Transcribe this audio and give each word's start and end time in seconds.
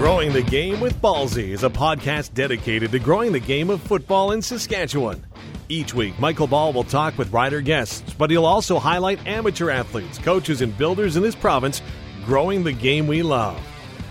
Growing 0.00 0.32
the 0.32 0.42
Game 0.42 0.80
with 0.80 0.98
Ballsy 1.02 1.50
is 1.50 1.62
a 1.62 1.68
podcast 1.68 2.32
dedicated 2.32 2.90
to 2.92 2.98
growing 2.98 3.32
the 3.32 3.38
game 3.38 3.68
of 3.68 3.82
football 3.82 4.32
in 4.32 4.40
Saskatchewan. 4.40 5.22
Each 5.68 5.92
week, 5.92 6.18
Michael 6.18 6.46
Ball 6.46 6.72
will 6.72 6.84
talk 6.84 7.18
with 7.18 7.30
rider 7.34 7.60
guests, 7.60 8.14
but 8.14 8.30
he'll 8.30 8.46
also 8.46 8.78
highlight 8.78 9.26
amateur 9.26 9.68
athletes, 9.68 10.16
coaches, 10.16 10.62
and 10.62 10.76
builders 10.78 11.18
in 11.18 11.22
this 11.22 11.34
province 11.34 11.82
growing 12.24 12.64
the 12.64 12.72
game 12.72 13.06
we 13.06 13.22
love. 13.22 13.60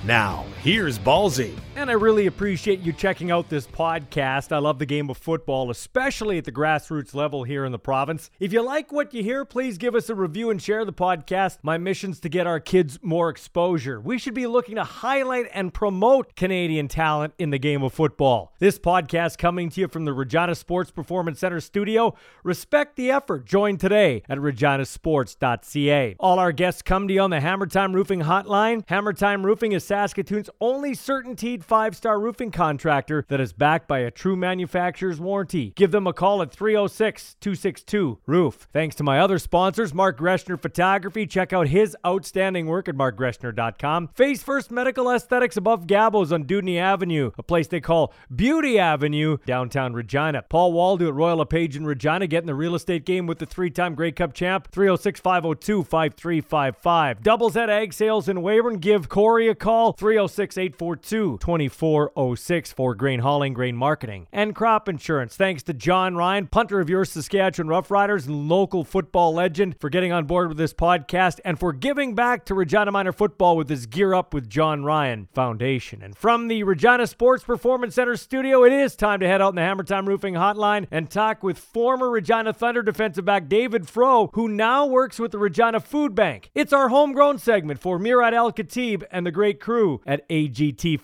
Now, 0.05 0.45
here's 0.61 0.99
Ballsy. 0.99 1.55
And 1.79 1.89
I 1.89 1.93
really 1.93 2.25
appreciate 2.27 2.81
you 2.81 2.91
checking 2.91 3.31
out 3.31 3.47
this 3.47 3.65
podcast. 3.65 4.51
I 4.51 4.57
love 4.57 4.79
the 4.79 4.85
game 4.85 5.09
of 5.09 5.15
football, 5.15 5.71
especially 5.71 6.37
at 6.37 6.43
the 6.43 6.51
grassroots 6.51 7.15
level 7.15 7.45
here 7.45 7.63
in 7.63 7.71
the 7.71 7.79
province. 7.79 8.29
If 8.37 8.51
you 8.51 8.61
like 8.61 8.91
what 8.91 9.13
you 9.13 9.23
hear, 9.23 9.45
please 9.45 9.77
give 9.77 9.95
us 9.95 10.09
a 10.09 10.13
review 10.13 10.49
and 10.49 10.61
share 10.61 10.83
the 10.83 10.91
podcast. 10.91 11.59
My 11.63 11.77
mission's 11.77 12.19
to 12.19 12.27
get 12.27 12.45
our 12.45 12.59
kids 12.59 12.99
more 13.01 13.29
exposure. 13.29 14.01
We 14.01 14.17
should 14.17 14.33
be 14.33 14.45
looking 14.45 14.75
to 14.75 14.83
highlight 14.83 15.45
and 15.53 15.73
promote 15.73 16.35
Canadian 16.35 16.89
talent 16.89 17.33
in 17.39 17.49
the 17.49 17.57
game 17.57 17.81
of 17.81 17.93
football. 17.93 18.53
This 18.59 18.77
podcast 18.77 19.37
coming 19.37 19.69
to 19.69 19.79
you 19.79 19.87
from 19.87 20.03
the 20.03 20.11
Regina 20.11 20.55
Sports 20.55 20.91
Performance 20.91 21.39
Center 21.39 21.61
studio. 21.61 22.13
Respect 22.43 22.97
the 22.97 23.09
effort. 23.09 23.45
Join 23.45 23.77
today 23.77 24.23
at 24.27 24.37
reginasports.ca. 24.37 26.17
All 26.19 26.39
our 26.39 26.51
guests 26.51 26.81
come 26.81 27.07
to 27.07 27.13
you 27.13 27.21
on 27.21 27.29
the 27.29 27.39
Hammer 27.39 27.67
Time 27.67 27.93
Roofing 27.93 28.23
hotline. 28.23 28.83
Hammer 28.89 29.13
Time 29.13 29.45
Roofing 29.45 29.71
is 29.71 29.85
Saskatoon's 29.85 30.49
only 30.59 30.91
certainteed 30.91 31.63
five 31.69 31.95
star 31.95 32.19
roofing 32.19 32.49
contractor 32.49 33.23
that 33.27 33.39
is 33.39 33.53
backed 33.53 33.87
by 33.87 33.99
a 33.99 34.09
true 34.09 34.35
manufacturer's 34.35 35.19
warranty. 35.19 35.71
Give 35.75 35.91
them 35.91 36.07
a 36.07 36.13
call 36.13 36.41
at 36.41 36.51
306 36.51 37.35
262 37.39 38.17
Roof. 38.25 38.67
Thanks 38.73 38.95
to 38.95 39.03
my 39.03 39.19
other 39.19 39.37
sponsors, 39.37 39.93
Mark 39.93 40.17
Greshner 40.17 40.59
Photography. 40.59 41.27
Check 41.27 41.53
out 41.53 41.67
his 41.67 41.95
outstanding 42.03 42.65
work 42.65 42.89
at 42.89 42.95
markgreshner.com. 42.95 44.07
Face 44.15 44.41
First 44.41 44.71
Medical 44.71 45.11
Aesthetics 45.11 45.57
above 45.57 45.85
Gabos 45.85 46.31
on 46.31 46.45
Dewdney 46.45 46.79
Avenue, 46.79 47.29
a 47.37 47.43
place 47.43 47.67
they 47.67 47.79
call 47.79 48.13
Beauty 48.35 48.79
Avenue, 48.79 49.37
downtown 49.45 49.93
Regina. 49.93 50.41
Paul 50.49 50.73
Waldo 50.73 51.09
at 51.09 51.13
Royal 51.13 51.37
LePage 51.37 51.75
in 51.75 51.85
Regina 51.85 52.25
getting 52.25 52.47
the 52.47 52.55
real 52.55 52.73
estate 52.73 53.05
game 53.05 53.27
with 53.27 53.37
the 53.37 53.45
three 53.45 53.69
time 53.69 53.93
Grey 53.93 54.11
Cup 54.11 54.33
champ, 54.33 54.69
306 54.71 55.19
502 55.19 55.83
5355. 55.83 57.21
Doubles 57.21 57.55
at 57.55 57.69
Ag 57.69 57.93
Sales 57.93 58.27
in 58.27 58.37
Weyburn. 58.37 58.79
Give 58.79 59.07
Corey 59.07 59.47
a 59.49 59.53
call, 59.53 59.93
306 59.93 60.57
842 60.57 61.37
2406 61.49 62.73
for 62.73 62.93
grain 62.93 63.21
hauling, 63.21 63.53
grain 63.53 63.75
marketing, 63.75 64.27
and 64.31 64.53
crop 64.53 64.87
insurance. 64.87 65.35
Thanks 65.35 65.63
to 65.63 65.73
John 65.73 66.15
Ryan, 66.15 66.45
punter 66.45 66.79
of 66.79 66.91
your 66.91 67.05
Saskatchewan 67.05 67.67
Roughriders 67.67 68.27
and 68.27 68.47
local 68.47 68.83
football 68.83 69.33
legend, 69.33 69.75
for 69.79 69.89
getting 69.89 70.11
on 70.11 70.25
board 70.25 70.49
with 70.49 70.57
this 70.57 70.75
podcast 70.75 71.39
and 71.43 71.59
for 71.59 71.73
giving 71.73 72.13
back 72.13 72.45
to 72.45 72.53
Regina 72.53 72.91
Minor 72.91 73.11
football 73.11 73.57
with 73.57 73.67
his 73.67 73.87
Gear 73.87 74.13
Up 74.13 74.31
with 74.31 74.47
John 74.47 74.83
Ryan 74.83 75.27
Foundation. 75.33 76.03
And 76.03 76.15
from 76.15 76.49
the 76.49 76.61
Regina 76.61 77.07
Sports 77.07 77.43
Performance 77.43 77.95
Center 77.95 78.15
studio, 78.15 78.63
it 78.63 78.71
is 78.71 78.95
time 78.95 79.19
to 79.21 79.27
head 79.27 79.41
out 79.41 79.49
in 79.49 79.55
the 79.55 79.61
Hammer 79.61 79.83
Time 79.83 80.07
Roofing 80.07 80.35
Hotline 80.35 80.85
and 80.91 81.09
talk 81.09 81.41
with 81.41 81.57
former 81.57 82.11
Regina 82.11 82.53
Thunder 82.53 82.83
defensive 82.83 83.25
back 83.25 83.49
David 83.49 83.87
Froh, 83.87 84.29
who 84.33 84.47
now 84.47 84.85
works 84.85 85.17
with 85.17 85.31
the 85.31 85.39
Regina 85.39 85.79
Food 85.79 86.13
Bank. 86.13 86.51
It's 86.53 86.73
our 86.73 86.89
homegrown 86.89 87.39
segment 87.39 87.79
for 87.79 87.97
Murad 87.97 88.35
Al 88.35 88.51
Katib 88.51 89.03
and 89.09 89.25
the 89.25 89.31
great 89.31 89.59
crew 89.59 90.01
at 90.05 90.29
AGT 90.29 90.99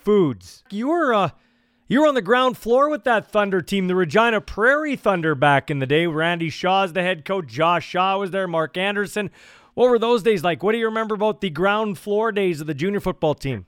You 0.70 0.88
were 0.88 1.14
uh 1.14 1.30
you 1.88 2.00
were 2.00 2.08
on 2.08 2.14
the 2.14 2.22
ground 2.22 2.58
floor 2.58 2.88
with 2.88 3.04
that 3.04 3.30
Thunder 3.30 3.62
team, 3.62 3.86
the 3.86 3.94
Regina 3.94 4.40
Prairie 4.40 4.96
Thunder 4.96 5.36
back 5.36 5.70
in 5.70 5.78
the 5.78 5.86
day. 5.86 6.06
Randy 6.06 6.50
Shaw's 6.50 6.92
the 6.92 7.02
head 7.02 7.24
coach, 7.24 7.46
Josh 7.46 7.86
Shaw 7.86 8.18
was 8.18 8.32
there, 8.32 8.48
Mark 8.48 8.76
Anderson. 8.76 9.30
What 9.74 9.90
were 9.90 9.98
those 9.98 10.22
days 10.22 10.42
like? 10.42 10.62
What 10.62 10.72
do 10.72 10.78
you 10.78 10.86
remember 10.86 11.14
about 11.14 11.40
the 11.40 11.50
ground 11.50 11.98
floor 11.98 12.32
days 12.32 12.60
of 12.60 12.66
the 12.66 12.74
junior 12.74 12.98
football 12.98 13.34
team? 13.34 13.66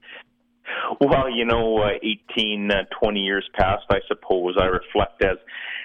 Well, 1.00 1.30
you 1.30 1.44
know, 1.44 1.78
uh, 1.78 1.90
18, 2.32 2.70
uh, 2.70 2.84
20 3.00 3.20
years 3.20 3.48
past, 3.54 3.84
I 3.90 4.00
suppose, 4.08 4.56
I 4.60 4.64
reflect 4.64 5.22
as, 5.22 5.36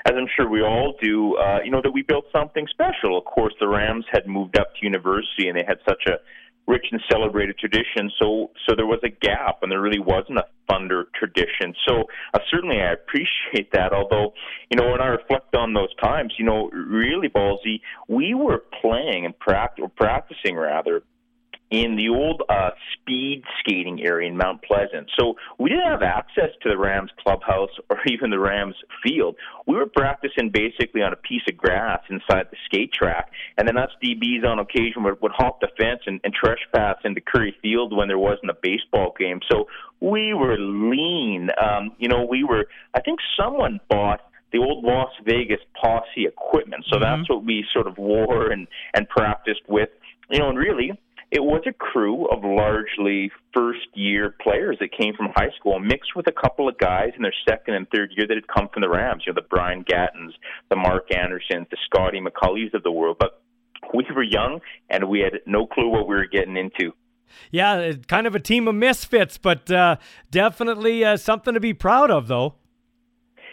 as 0.05 0.13
I'm 0.15 0.27
sure 0.35 0.49
we 0.49 0.61
all 0.61 0.95
do, 1.01 1.35
uh, 1.35 1.59
you 1.63 1.71
know, 1.71 1.81
that 1.83 1.91
we 1.91 2.01
built 2.01 2.25
something 2.31 2.67
special. 2.67 3.17
Of 3.17 3.25
course, 3.25 3.53
the 3.59 3.67
Rams 3.67 4.05
had 4.11 4.27
moved 4.27 4.57
up 4.57 4.73
to 4.75 4.85
university 4.85 5.49
and 5.49 5.57
they 5.57 5.65
had 5.67 5.79
such 5.87 6.03
a 6.07 6.17
rich 6.67 6.85
and 6.91 7.01
celebrated 7.11 7.57
tradition. 7.57 8.11
So, 8.21 8.51
so 8.67 8.75
there 8.75 8.85
was 8.85 8.99
a 9.03 9.09
gap, 9.09 9.59
and 9.61 9.71
there 9.71 9.81
really 9.81 9.99
wasn't 9.99 10.37
a 10.37 10.45
Thunder 10.69 11.05
tradition. 11.13 11.75
So, 11.87 12.03
uh, 12.33 12.39
certainly, 12.49 12.77
I 12.77 12.93
appreciate 12.93 13.71
that. 13.73 13.91
Although, 13.93 14.33
you 14.69 14.77
know, 14.77 14.91
when 14.91 15.01
I 15.01 15.07
reflect 15.07 15.55
on 15.55 15.73
those 15.73 15.93
times, 16.01 16.33
you 16.39 16.45
know, 16.45 16.69
really 16.69 17.27
ballsy, 17.27 17.81
we 18.07 18.33
were 18.33 18.63
playing 18.81 19.25
and 19.25 19.33
pract- 19.37 19.79
or 19.81 19.89
practicing 19.89 20.55
rather 20.55 21.03
in 21.73 21.95
the 21.95 22.07
old 22.07 22.43
uh, 22.49 22.69
speed 22.93 23.41
skating 23.59 24.05
area 24.05 24.29
in 24.29 24.37
Mount 24.37 24.61
Pleasant. 24.61 25.09
So 25.19 25.33
we 25.57 25.71
didn't 25.71 25.89
have 25.89 26.03
access 26.03 26.51
to 26.61 26.69
the 26.69 26.77
Rams 26.77 27.09
clubhouse 27.23 27.71
or 27.89 27.97
even 28.07 28.29
the 28.29 28.37
Rams 28.39 28.75
field. 29.03 29.35
We 29.65 29.75
were 29.75 29.87
practicing 29.87 30.51
basically 30.51 31.01
on 31.01 31.13
a 31.13 31.15
piece 31.15 31.41
of 31.49 31.57
grass 31.57 32.01
inside 32.11 32.45
the 32.51 32.57
skate 32.65 32.93
track, 32.93 33.31
and 33.57 33.67
then 33.67 33.75
us 33.75 33.89
DBs 34.05 34.45
on 34.45 34.59
occasion 34.59 35.03
would, 35.03 35.19
would 35.23 35.31
hop 35.35 35.61
the 35.61 35.69
fence 35.75 36.01
and, 36.05 36.21
and 36.23 36.31
trespass 36.31 36.97
into 37.03 37.21
Curry 37.21 37.55
Field 37.63 37.95
when 37.95 38.07
there 38.07 38.19
wasn't 38.19 38.51
a 38.51 38.57
baseball 38.61 39.11
game. 39.17 39.39
So 39.51 39.65
we 39.99 40.35
were 40.35 40.57
lean. 40.59 41.49
Um, 41.59 41.93
you 41.97 42.07
know, 42.07 42.23
we 42.29 42.43
were. 42.43 42.67
I 42.93 43.01
think 43.01 43.17
someone 43.35 43.79
bought 43.89 44.19
the 44.51 44.59
old 44.59 44.83
Las 44.83 45.09
Vegas 45.25 45.61
posse 45.81 46.27
equipment. 46.27 46.85
So 46.87 46.99
mm-hmm. 46.99 47.03
that's 47.21 47.29
what 47.31 47.43
we 47.43 47.65
sort 47.73 47.87
of 47.87 47.97
wore 47.97 48.51
and 48.51 48.67
and 48.93 49.09
practiced 49.09 49.61
with. 49.67 49.89
You 50.29 50.39
know, 50.39 50.49
and 50.49 50.57
really 50.57 50.91
it 51.33 51.43
was 51.43 51.63
a 51.65 51.73
crew 51.73 52.27
of 52.27 52.43
largely 52.43 53.31
first 53.55 53.87
year 53.95 54.35
players 54.39 54.77
that 54.79 54.91
came 54.95 55.15
from 55.15 55.29
high 55.35 55.49
school, 55.57 55.79
mixed 55.79 56.15
with 56.15 56.27
a 56.27 56.31
couple 56.31 56.69
of 56.69 56.77
guys 56.77 57.09
in 57.15 57.23
their 57.23 57.33
second 57.49 57.73
and 57.73 57.87
third 57.89 58.11
year 58.15 58.27
that 58.27 58.35
had 58.35 58.47
come 58.47 58.69
from 58.71 58.81
the 58.81 58.89
Rams, 58.89 59.23
you 59.25 59.33
know, 59.33 59.41
the 59.41 59.47
Brian 59.49 59.81
Gattens, 59.81 60.35
the 60.69 60.75
Mark 60.75 61.07
Andersons, 61.11 61.65
the 61.71 61.77
Scotty 61.87 62.21
McCulleys 62.21 62.75
of 62.75 62.83
the 62.83 62.91
world. 62.91 63.17
But 63.19 63.41
we 63.95 64.05
were 64.15 64.21
young 64.21 64.61
and 64.91 65.09
we 65.09 65.21
had 65.21 65.39
no 65.47 65.65
clue 65.65 65.89
what 65.89 66.07
we 66.07 66.13
were 66.13 66.27
getting 66.27 66.55
into. 66.55 66.93
Yeah, 67.49 67.93
kind 68.07 68.27
of 68.27 68.35
a 68.35 68.39
team 68.39 68.67
of 68.67 68.75
misfits, 68.75 69.39
but 69.39 69.71
uh, 69.71 69.95
definitely 70.29 71.03
uh, 71.03 71.17
something 71.17 71.55
to 71.55 71.59
be 71.59 71.73
proud 71.73 72.11
of, 72.11 72.27
though. 72.27 72.53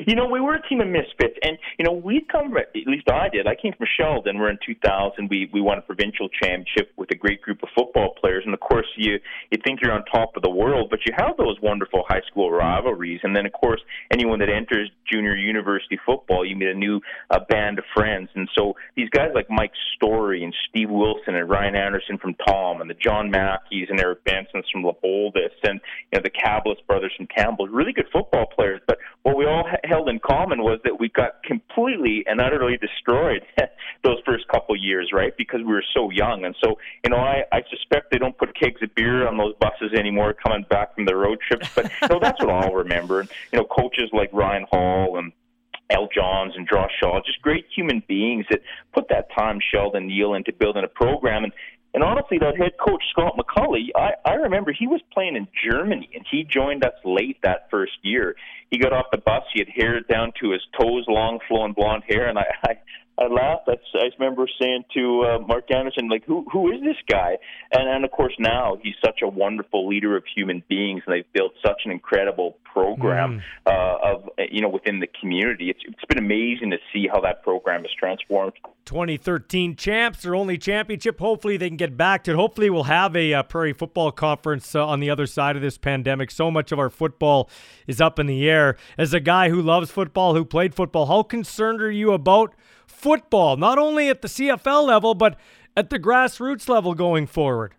You 0.06 0.14
know, 0.14 0.26
we 0.26 0.40
were 0.40 0.54
a 0.54 0.68
team 0.68 0.80
of 0.80 0.88
misfits, 0.88 1.36
and 1.42 1.58
you 1.78 1.84
know, 1.84 1.92
we 1.92 2.24
come. 2.30 2.56
At 2.56 2.86
least 2.86 3.10
I 3.10 3.28
did. 3.28 3.46
I 3.46 3.54
came 3.54 3.72
from 3.76 3.86
Sheldon. 3.98 4.38
We're 4.38 4.50
in 4.50 4.58
2000. 4.64 5.28
We 5.28 5.50
we 5.52 5.60
won 5.60 5.78
a 5.78 5.82
provincial 5.82 6.28
championship 6.28 6.92
with 6.96 7.10
a 7.10 7.14
great 7.14 7.42
group 7.42 7.62
of 7.62 7.68
football 7.76 8.14
players, 8.20 8.44
and 8.44 8.54
of 8.54 8.60
course, 8.60 8.86
you 8.96 9.18
you 9.50 9.58
think 9.64 9.80
you're 9.82 9.92
on 9.92 10.04
top 10.06 10.36
of 10.36 10.42
the 10.42 10.50
world, 10.50 10.88
but 10.90 11.00
you 11.06 11.12
have 11.16 11.36
those 11.36 11.56
wonderful 11.62 12.04
high 12.08 12.22
school 12.30 12.50
rivalries, 12.50 13.20
and 13.22 13.36
then 13.36 13.46
of 13.46 13.52
course, 13.52 13.80
anyone 14.12 14.38
that 14.38 14.48
enters 14.48 14.90
junior 15.10 15.36
university 15.36 15.98
football, 16.06 16.44
you 16.44 16.56
meet 16.56 16.68
a 16.68 16.74
new 16.74 17.00
uh, 17.30 17.40
band 17.48 17.78
of 17.78 17.84
friends, 17.94 18.28
and 18.34 18.48
so 18.56 18.74
these 18.96 19.10
guys 19.10 19.30
like 19.34 19.46
Mike 19.50 19.72
Story 19.96 20.44
and 20.44 20.54
Steve 20.68 20.90
Wilson 20.90 21.34
and 21.34 21.48
Ryan 21.48 21.74
Anderson 21.74 22.18
from 22.18 22.34
Thom, 22.46 22.80
and 22.80 22.88
the 22.88 22.94
John 22.94 23.30
Mackeys 23.30 23.90
and 23.90 24.00
Eric 24.00 24.24
Bensons 24.24 24.64
from 24.72 24.84
LeBoldus, 24.84 25.56
and 25.64 25.80
you 26.12 26.18
know 26.18 26.22
the 26.22 26.30
Cablis 26.30 26.84
brothers 26.86 27.12
from 27.16 27.26
Campbell, 27.26 27.68
really 27.68 27.92
good 27.92 28.08
football 28.12 28.46
players, 28.46 28.80
but 28.86 28.98
what 29.22 29.36
we 29.36 29.44
all 29.44 29.64
held 29.90 30.08
in 30.08 30.18
common 30.20 30.62
was 30.62 30.78
that 30.84 30.98
we 30.98 31.08
got 31.08 31.42
completely 31.42 32.24
and 32.26 32.40
utterly 32.40 32.76
destroyed 32.76 33.42
those 34.04 34.18
first 34.24 34.46
couple 34.48 34.76
years, 34.76 35.10
right? 35.12 35.36
Because 35.36 35.60
we 35.60 35.72
were 35.72 35.84
so 35.94 36.10
young. 36.10 36.44
And 36.44 36.54
so, 36.62 36.78
you 37.04 37.10
know, 37.10 37.18
I, 37.18 37.42
I 37.52 37.62
suspect 37.68 38.10
they 38.10 38.18
don't 38.18 38.36
put 38.38 38.58
kegs 38.58 38.82
of 38.82 38.94
beer 38.94 39.26
on 39.26 39.36
those 39.36 39.54
buses 39.60 39.92
anymore 39.98 40.34
coming 40.34 40.64
back 40.70 40.94
from 40.94 41.04
the 41.04 41.16
road 41.16 41.38
trips. 41.46 41.68
But, 41.74 41.90
you 42.02 42.08
know, 42.08 42.18
that's 42.20 42.40
what 42.40 42.50
I'll 42.50 42.74
remember. 42.74 43.20
And, 43.20 43.28
you 43.52 43.58
know, 43.58 43.64
coaches 43.64 44.10
like 44.12 44.30
Ryan 44.32 44.66
Hall 44.70 45.18
and 45.18 45.32
Al 45.90 46.08
Johns 46.14 46.54
and 46.56 46.68
Josh 46.68 46.92
Shaw, 47.02 47.20
just 47.24 47.42
great 47.42 47.66
human 47.74 48.02
beings 48.06 48.46
that 48.50 48.60
put 48.92 49.08
that 49.08 49.28
time, 49.36 49.58
Sheldon 49.60 50.06
Neal, 50.06 50.34
into 50.34 50.52
building 50.52 50.84
a 50.84 50.88
program. 50.88 51.44
And 51.44 51.52
and 51.92 52.04
honestly, 52.04 52.38
that 52.38 52.56
head 52.56 52.72
coach 52.78 53.02
Scott 53.10 53.36
McCulley, 53.36 53.88
I, 53.96 54.10
I 54.24 54.34
remember 54.34 54.72
he 54.72 54.86
was 54.86 55.00
playing 55.12 55.36
in 55.36 55.48
Germany, 55.68 56.08
and 56.14 56.24
he 56.30 56.44
joined 56.44 56.84
us 56.84 56.94
late 57.04 57.38
that 57.42 57.68
first 57.70 57.98
year. 58.02 58.36
He 58.70 58.78
got 58.78 58.92
off 58.92 59.06
the 59.10 59.18
bus, 59.18 59.42
he 59.52 59.60
had 59.60 59.68
hair 59.68 60.00
down 60.00 60.32
to 60.40 60.50
his 60.52 60.62
toes, 60.78 61.04
long 61.08 61.40
flowing 61.48 61.72
blonde 61.72 62.04
hair, 62.08 62.28
and 62.28 62.38
I, 62.38 62.44
I 62.64 62.74
I 63.20 63.26
laughed. 63.26 63.68
I, 63.68 63.74
I 63.98 64.08
remember 64.18 64.46
saying 64.60 64.84
to 64.94 65.22
uh, 65.22 65.38
Mark 65.46 65.70
Anderson, 65.70 66.08
like, 66.08 66.24
who 66.24 66.46
who 66.50 66.72
is 66.72 66.80
this 66.80 66.96
guy? 67.08 67.36
And 67.72 67.88
and 67.88 68.04
of 68.04 68.10
course 68.10 68.32
now 68.38 68.78
he's 68.82 68.94
such 69.04 69.20
a 69.22 69.28
wonderful 69.28 69.86
leader 69.86 70.16
of 70.16 70.24
human 70.34 70.62
beings, 70.68 71.02
and 71.06 71.14
they've 71.14 71.32
built 71.32 71.52
such 71.64 71.82
an 71.84 71.90
incredible 71.90 72.56
program 72.72 73.42
mm. 73.66 73.72
uh, 73.72 74.14
of 74.14 74.28
you 74.50 74.62
know 74.62 74.68
within 74.68 75.00
the 75.00 75.08
community. 75.20 75.70
It's 75.70 75.80
it's 75.86 76.04
been 76.08 76.18
amazing 76.18 76.70
to 76.70 76.78
see 76.92 77.06
how 77.12 77.20
that 77.20 77.42
program 77.42 77.82
has 77.82 77.90
transformed. 77.98 78.54
2013 78.86 79.76
champs, 79.76 80.22
their 80.22 80.34
only 80.34 80.58
championship. 80.58 81.20
Hopefully 81.20 81.56
they 81.56 81.68
can 81.68 81.76
get 81.76 81.96
back 81.96 82.24
to 82.24 82.32
it. 82.32 82.34
Hopefully 82.34 82.70
we'll 82.70 82.84
have 82.84 83.14
a, 83.14 83.34
uh, 83.34 83.42
Prairie 83.42 83.72
Football 83.72 84.10
Conference 84.10 84.74
uh, 84.74 84.84
on 84.84 84.98
the 84.98 85.10
other 85.10 85.26
side 85.26 85.54
of 85.54 85.62
this 85.62 85.78
pandemic. 85.78 86.30
So 86.30 86.50
much 86.50 86.72
of 86.72 86.78
our 86.78 86.90
football 86.90 87.48
is 87.86 88.00
up 88.00 88.18
in 88.18 88.26
the 88.26 88.48
air. 88.48 88.76
As 88.98 89.14
a 89.14 89.20
guy 89.20 89.48
who 89.48 89.62
loves 89.62 89.90
football, 89.90 90.34
who 90.34 90.44
played 90.44 90.74
football, 90.74 91.06
how 91.06 91.22
concerned 91.22 91.80
are 91.80 91.90
you 91.90 92.12
about? 92.12 92.54
Football, 92.90 93.56
not 93.56 93.78
only 93.78 94.08
at 94.08 94.22
the 94.22 94.28
CFL 94.28 94.86
level, 94.86 95.14
but 95.14 95.36
at 95.76 95.90
the 95.90 95.98
grassroots 95.98 96.68
level 96.68 96.94
going 96.94 97.26
forward? 97.26 97.74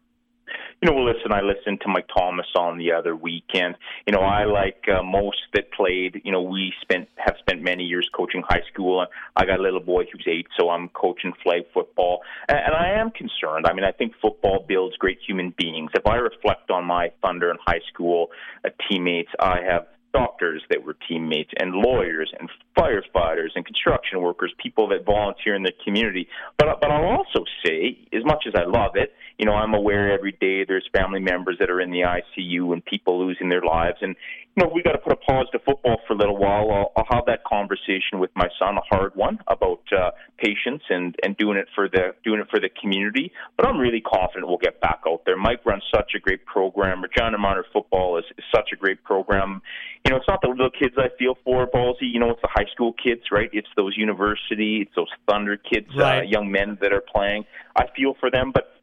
you 0.82 0.90
know, 0.90 0.96
well, 0.96 1.06
listen, 1.06 1.32
I 1.32 1.42
listened 1.42 1.82
to 1.82 1.90
Mike 1.90 2.08
Thomas 2.16 2.48
on 2.58 2.80
the 2.80 2.92
other 2.92 3.16
weekend. 3.16 3.76
You 4.08 4.14
know, 4.14 4.22
I 4.22 4.46
like 4.46 4.84
uh, 4.88 5.04
most 5.04 5.38
that 5.54 5.72
played. 5.72 6.22
You 6.24 6.32
know, 6.32 6.42
we 6.42 6.74
spent 6.82 7.08
have 7.18 7.36
spent 7.40 7.62
many 7.62 7.84
years 7.84 8.10
coaching 8.16 8.42
high 8.48 8.64
school. 8.74 9.02
And 9.02 9.10
I 9.36 9.46
got 9.46 9.60
a 9.60 9.62
little 9.62 9.80
boy 9.80 10.06
who's 10.12 10.26
eight, 10.28 10.48
so 10.60 10.72
I'm 10.72 10.90
coaching 10.90 11.34
flag 11.44 11.64
football, 11.72 12.22
and, 12.50 12.58
and 12.58 12.74
I 12.74 13.00
am 13.00 13.12
concerned. 13.12 13.68
I 13.68 13.74
mean, 13.74 13.84
I 13.84 13.92
think 13.92 14.14
football 14.20 14.66
builds 14.68 14.98
great 14.98 15.20
human 15.26 15.54
beings. 15.56 15.92
If 15.94 16.08
I 16.08 16.16
reflect 16.16 16.72
on 16.72 16.86
my 16.86 17.12
Thunder 17.22 17.52
and 17.52 17.60
high 17.64 17.82
school 17.94 18.30
uh, 18.66 18.70
teammates, 18.90 19.30
I 19.40 19.58
have 19.62 19.86
doctors 20.14 20.62
that 20.70 20.84
were 20.86 20.96
teammates 21.08 21.52
and 21.58 21.74
lawyers 21.74 22.32
and 22.40 22.50
firefighters 22.78 23.50
and 23.56 23.66
construction 23.66 24.22
workers, 24.22 24.54
people 24.62 24.88
that 24.90 25.06
volunteer 25.06 25.56
in 25.56 25.64
the 25.64 25.74
community. 25.84 26.28
But 26.58 26.80
but 26.82 26.92
I'll 26.92 27.18
also 27.18 27.46
say, 27.66 27.98
as 28.14 28.24
much 28.26 28.46
as 28.48 28.54
I 28.56 28.66
love 28.66 28.96
it, 28.96 29.14
you 29.38 29.46
know, 29.46 29.54
I'm 29.54 29.74
aware 29.74 30.12
every 30.12 30.34
day 30.34 30.66
there's 30.66 30.88
family 30.94 31.20
members 31.20 31.58
that 31.60 31.70
are 31.70 31.82
in 31.82 31.92
the 31.92 32.02
ICU 32.02 32.74
and 32.74 32.84
people 32.84 33.26
losing 33.26 33.50
their 33.50 33.64
lives, 33.64 33.98
and 34.02 34.16
you 34.56 34.64
know, 34.64 34.72
we 34.74 34.84
got 34.84 34.92
to 34.92 34.98
put 34.98 35.14
a 35.14 35.16
pause 35.16 35.48
to 35.54 35.60
football 35.60 35.98
for 36.06 36.14
a 36.14 36.18
little 36.18 36.38
while. 36.38 36.70
I'll, 36.72 36.92
I'll 36.98 37.18
have 37.18 37.26
that 37.28 37.46
conversation 37.46 38.20
with 38.20 38.32
my 38.36 38.50
son, 38.60 38.78
a 38.78 38.82
hard 38.96 39.16
one, 39.16 39.40
about 39.48 39.82
uh, 39.96 40.12
patience 40.38 40.84
and 40.90 41.16
and 41.24 41.38
doing 41.38 41.58
it 41.58 41.68
for 41.74 41.88
the 41.88 42.14
doing 42.26 42.42
it 42.42 42.48
for 42.50 42.60
the 42.60 42.70
community. 42.82 43.32
But 43.56 43.68
I'm 43.68 43.78
really 43.78 44.02
confident 44.02 44.48
we'll 44.48 44.58
get 44.58 44.82
back 44.82 45.02
out 45.08 45.22
there. 45.26 45.38
Mike 45.38 45.66
runs 45.66 45.84
such 45.94 46.12
a 46.16 46.20
great 46.20 46.46
program. 46.46 47.02
Regina 47.02 47.38
Minor 47.38 47.66
Football 47.72 48.18
is, 48.18 48.26
is 48.38 48.44
such 48.54 48.72
a 48.74 48.76
great 48.76 49.04
program. 49.06 49.62
You 50.04 50.12
know, 50.12 50.18
it's 50.18 50.28
not 50.28 50.42
the 50.42 50.50
little 50.50 50.70
kids 50.70 50.96
I 50.98 51.10
feel 51.18 51.38
for, 51.46 51.68
Ballsy. 51.68 52.12
You 52.12 52.20
know, 52.20 52.32
it's 52.32 52.42
the 52.42 52.50
high 52.52 52.68
school 52.74 52.94
kids, 52.94 53.22
right? 53.32 53.50
It's 53.54 53.70
those 53.78 53.96
university, 53.98 54.82
it's 54.82 54.96
those 54.96 55.10
Thunder 55.30 55.56
kids, 55.56 55.88
uh, 55.96 56.02
right. 56.02 56.20
uh, 56.20 56.22
young 56.24 56.52
men 56.52 56.78
that 56.82 56.92
are 56.92 57.04
playing. 57.16 57.46
I 57.78 57.86
feel 57.96 58.16
for 58.20 58.30
them, 58.30 58.52
but 58.54 58.81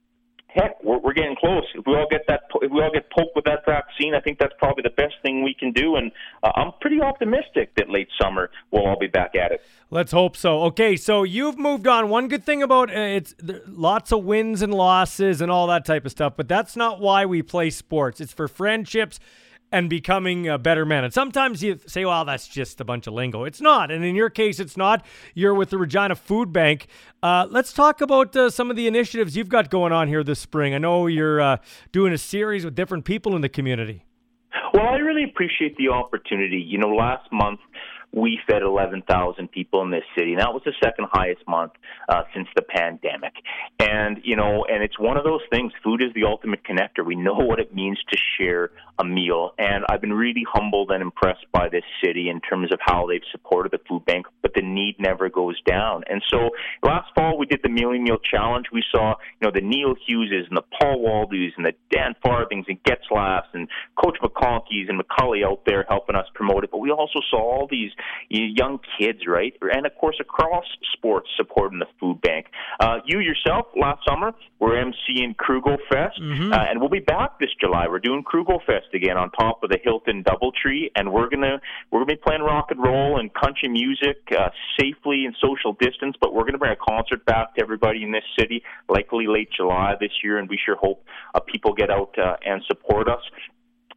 heck, 0.49 0.83
we're, 0.83 0.99
we're 0.99 1.13
getting 1.13 1.37
close. 1.37 1.65
If 1.75 1.87
we 1.87 1.95
all 1.95 2.07
get 2.11 2.23
that, 2.29 2.43
if 2.63 2.71
we 2.71 2.81
all 2.81 2.91
get 2.93 3.11
poked 3.11 3.37
with 3.37 3.45
that 3.45 3.65
vaccine, 3.67 4.15
I 4.15 4.21
think 4.21 4.39
that's 4.39 4.55
probably 4.59 4.83
the 4.83 4.91
best 4.91 5.15
thing 5.23 5.43
we 5.43 5.55
can 5.55 5.73
do. 5.73 5.97
And 5.97 6.11
uh, 6.43 6.53
I'm 6.55 6.73
pretty 6.81 7.01
optimistic 7.01 7.75
that 7.77 7.91
late 7.91 8.09
summer 8.21 8.51
we'll 8.71 8.87
all 8.87 8.99
be 8.99 9.07
back 9.07 9.35
at 9.35 9.53
it. 9.53 9.63
Let's 9.91 10.13
hope 10.13 10.37
so. 10.37 10.63
Okay, 10.65 10.97
so 10.97 11.23
you've 11.23 11.59
moved 11.59 11.87
on. 11.87 12.09
One 12.09 12.29
good 12.29 12.45
thing 12.45 12.63
about 12.63 12.91
uh, 12.91 12.99
it's 12.99 13.35
lots 13.67 14.13
of 14.13 14.25
wins 14.25 14.63
and 14.63 14.75
losses 14.75 15.41
and 15.41 15.51
all 15.51 15.67
that 15.69 15.85
type 15.85 16.05
of 16.05 16.11
stuff, 16.11 16.35
but 16.37 16.49
that's 16.49 16.77
not 16.77 17.01
why 17.01 17.25
we 17.27 17.43
play 17.43 17.71
sports. 17.71 18.21
It's 18.21 18.33
for 18.33 18.49
friendships 18.49 19.21
and 19.71 19.91
becoming 19.91 20.49
a 20.49 20.59
better 20.59 20.85
man. 20.85 21.05
And 21.05 21.13
sometimes 21.13 21.63
you 21.63 21.79
say, 21.87 22.05
well, 22.05 22.25
that's 22.25 22.49
just 22.49 22.81
a 22.81 22.85
bunch 22.85 23.07
of 23.07 23.15
lingo. 23.15 23.45
It's 23.45 23.61
not. 23.61 23.91
And 23.91 24.05
in 24.05 24.15
your 24.15 24.31
case, 24.31 24.61
it's 24.61 24.77
not. 24.77 25.05
You're 25.35 25.55
with 25.55 25.71
the 25.71 25.79
Regina 25.79 26.15
Food 26.15 26.53
Bank. 26.53 26.87
Uh, 27.23 27.47
let's 27.51 27.73
talk 27.73 28.01
about 28.01 28.35
uh, 28.35 28.51
some 28.51 28.71
of 28.71 28.77
the 28.77 28.87
initiatives 28.87 29.37
you've 29.37 29.49
got 29.49 29.71
going 29.71 29.93
on 29.93 30.09
here 30.09 30.25
this 30.25 30.39
spring. 30.39 30.75
I 30.75 30.79
know 30.79 31.07
you're 31.07 31.41
uh, 31.41 31.57
doing 31.93 32.13
a 32.13 32.19
series 32.19 32.65
with 32.65 32.75
different 32.75 33.05
people 33.05 33.37
in 33.37 33.43
the 33.43 33.49
community. 33.49 34.05
Well, 34.73 34.87
I 34.87 34.97
really 34.97 35.25
appreciate 35.25 35.77
the 35.77 35.89
opportunity. 35.89 36.59
You 36.59 36.79
know, 36.79 36.89
last 36.95 37.31
month, 37.33 37.61
we 38.13 38.39
fed 38.49 38.63
11,000 38.63 39.51
people 39.51 39.83
in 39.83 39.91
this 39.91 40.05
city. 40.17 40.33
And 40.33 40.41
that 40.41 40.53
was 40.53 40.63
the 40.65 40.73
second 40.83 41.09
highest 41.13 41.47
month 41.47 41.73
uh, 42.09 42.23
since 42.35 42.49
the 42.57 42.63
pandemic. 42.63 43.35
And, 43.79 44.21
you 44.25 44.37
know, 44.37 44.65
and 44.69 44.83
it's 44.83 44.99
one 44.99 45.17
of 45.17 45.25
those 45.25 45.43
things. 45.51 45.73
Food 45.85 46.03
is 46.03 46.13
the 46.15 46.25
ultimate 46.25 46.61
connector. 46.65 47.05
We 47.05 47.17
know 47.17 47.35
what 47.37 47.61
it 47.61 47.75
means 47.75 47.99
to 48.11 48.19
share 48.39 48.71
a 48.99 49.05
meal. 49.05 49.53
And 49.59 49.85
I've 49.89 50.01
been 50.01 50.13
really 50.13 50.45
humbled 50.51 50.91
and 50.91 51.03
impressed 51.03 51.47
by 51.53 51.69
this 51.69 51.85
city 52.03 52.29
in 52.29 52.41
terms 52.41 52.73
of 52.73 52.79
how 52.81 53.07
they've 53.07 53.21
supported 53.31 53.73
the 53.73 53.81
food 53.89 54.05
bank, 54.05 54.27
need 54.89 54.97
never 54.99 55.29
goes 55.29 55.61
down. 55.63 56.05
And 56.09 56.23
so 56.29 56.51
last 56.83 57.09
fall 57.15 57.39
we 57.39 57.47
did 57.47 57.61
the 57.63 57.69
Mealy 57.69 57.99
Meal 57.99 58.19
Challenge. 58.19 58.67
We 58.73 58.83
saw, 58.93 59.15
you 59.41 59.47
know, 59.47 59.51
the 59.55 59.61
Neil 59.61 59.95
Hugheses 60.09 60.49
and 60.49 60.57
the 60.57 60.65
Paul 60.81 61.05
Waldus 61.05 61.51
and 61.57 61.67
the 61.67 61.73
Dan 61.91 62.15
Farthings 62.23 62.67
and 62.69 62.79
Getzlaffs 62.83 63.49
and 63.53 63.69
Coach 63.97 64.19
McConkeys 64.23 64.89
and 64.89 65.01
McCulley 65.01 65.45
out 65.45 65.63
there 65.67 65.85
helping 65.89 66.17
us 66.17 66.27
promote 66.35 66.65
it. 66.65 66.71
But 66.71 66.79
we 66.79 66.91
also 66.91 67.21
saw 67.31 67.39
all 67.39 67.69
these 67.71 67.91
young 68.29 68.79
kids, 68.99 69.21
right? 69.27 69.53
And 69.63 69.87
of 69.87 69.95
course 69.97 70.17
across 70.21 70.65
sports 70.95 71.29
supporting 71.37 71.79
the 71.79 71.87
food 72.01 72.21
bank. 72.21 72.47
Uh, 72.81 72.99
you 73.07 73.21
yourself 73.21 73.67
last 73.77 74.01
summer 74.09 74.33
were 74.59 74.75
emceeing 74.75 75.37
Krugo 75.37 75.77
Fest, 75.91 76.21
mm-hmm. 76.21 76.53
uh, 76.53 76.57
and 76.69 76.81
we'll 76.81 76.89
be 76.89 77.01
back 77.01 77.39
this 77.39 77.51
July. 77.61 77.87
We're 77.89 77.99
doing 78.01 78.25
Krugo 78.25 78.59
Fest 78.65 78.89
again 78.95 79.17
on 79.17 79.31
top 79.31 79.63
of 79.63 79.71
the 79.71 79.79
Hilton 79.83 80.25
DoubleTree, 80.25 80.91
and 80.97 81.13
we're 81.13 81.29
gonna 81.29 81.61
we're 81.91 82.01
gonna 82.01 82.15
be 82.15 82.21
playing 82.25 82.43
rock 82.43 82.67
and 82.71 82.83
roll 82.83 83.19
and 83.19 83.33
country 83.35 83.69
music 83.69 84.17
uh, 84.33 84.51
safely 84.79 85.25
and 85.25 85.35
social 85.41 85.73
distance. 85.81 86.17
But 86.21 86.35
we're 86.35 86.45
gonna 86.45 86.59
bring 86.59 86.73
a 86.73 86.77
concert 86.77 87.25
back 87.25 87.55
to 87.55 87.63
everybody 87.63 88.03
in 88.03 88.13
this 88.13 88.25
city, 88.39 88.63
likely 88.89 89.27
late 89.27 89.51
July 89.57 89.95
this 90.01 90.13
year, 90.23 90.39
and 90.39 90.49
we 90.49 90.59
sure 90.65 90.77
hope 90.77 91.05
uh, 91.35 91.41
people 91.41 91.73
get 91.75 91.91
out 91.91 92.19
uh, 92.19 92.37
and 92.45 92.63
support 92.67 93.09
us. 93.09 93.23